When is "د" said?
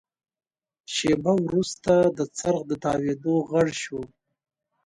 2.17-2.19, 2.67-2.71